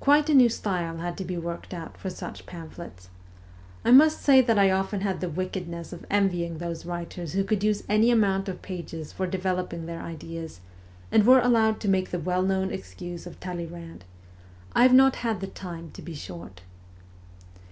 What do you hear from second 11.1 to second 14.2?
and were allowed to make the well known excuse of Talleyrand:'